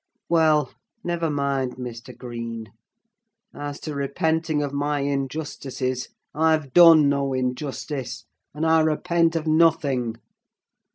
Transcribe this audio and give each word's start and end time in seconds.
Well, 0.29 0.73
never 1.03 1.29
mind 1.29 1.75
Mr. 1.75 2.17
Green: 2.17 2.73
as 3.53 3.79
to 3.81 3.93
repenting 3.93 4.63
of 4.63 4.73
my 4.73 5.01
injustices, 5.01 6.09
I've 6.33 6.73
done 6.73 7.07
no 7.07 7.33
injustice, 7.33 8.25
and 8.51 8.65
I 8.65 8.79
repent 8.81 9.35
of 9.35 9.45
nothing. 9.45 10.15